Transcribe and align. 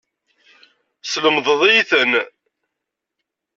Teslemdeḍ-iyi-ten. 1.01 2.13